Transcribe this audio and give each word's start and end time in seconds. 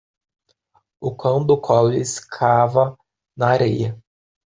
O 0.99 1.15
cão 1.15 1.45
do 1.45 1.61
Collie 1.61 2.01
escava 2.01 2.97
na 3.37 3.49
areia. 3.51 4.01